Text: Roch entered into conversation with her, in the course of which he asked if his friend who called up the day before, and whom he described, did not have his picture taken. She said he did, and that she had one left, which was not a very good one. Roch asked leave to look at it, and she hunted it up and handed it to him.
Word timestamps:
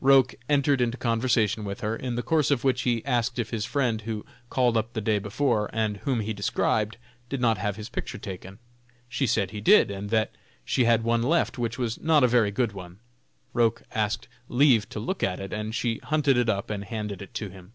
Roch 0.00 0.36
entered 0.48 0.80
into 0.80 0.96
conversation 0.96 1.64
with 1.64 1.80
her, 1.80 1.96
in 1.96 2.14
the 2.14 2.22
course 2.22 2.52
of 2.52 2.62
which 2.62 2.82
he 2.82 3.04
asked 3.04 3.40
if 3.40 3.50
his 3.50 3.64
friend 3.64 4.02
who 4.02 4.24
called 4.48 4.76
up 4.76 4.92
the 4.92 5.00
day 5.00 5.18
before, 5.18 5.68
and 5.72 5.96
whom 5.96 6.20
he 6.20 6.32
described, 6.32 6.96
did 7.28 7.40
not 7.40 7.58
have 7.58 7.74
his 7.74 7.88
picture 7.88 8.16
taken. 8.16 8.60
She 9.08 9.26
said 9.26 9.50
he 9.50 9.60
did, 9.60 9.90
and 9.90 10.08
that 10.10 10.32
she 10.64 10.84
had 10.84 11.02
one 11.02 11.24
left, 11.24 11.58
which 11.58 11.76
was 11.76 12.00
not 12.00 12.22
a 12.22 12.28
very 12.28 12.52
good 12.52 12.70
one. 12.70 13.00
Roch 13.52 13.82
asked 13.92 14.28
leave 14.48 14.88
to 14.90 15.00
look 15.00 15.24
at 15.24 15.40
it, 15.40 15.52
and 15.52 15.74
she 15.74 15.98
hunted 16.04 16.36
it 16.36 16.48
up 16.48 16.70
and 16.70 16.84
handed 16.84 17.20
it 17.20 17.34
to 17.34 17.48
him. 17.48 17.72